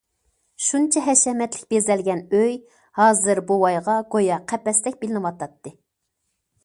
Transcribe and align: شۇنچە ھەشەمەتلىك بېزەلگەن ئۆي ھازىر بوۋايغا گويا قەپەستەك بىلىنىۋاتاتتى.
شۇنچە 0.67 1.03
ھەشەمەتلىك 1.07 1.67
بېزەلگەن 1.73 2.23
ئۆي 2.39 2.57
ھازىر 3.01 3.43
بوۋايغا 3.51 3.99
گويا 4.17 4.41
قەپەستەك 4.53 4.99
بىلىنىۋاتاتتى. 5.05 5.77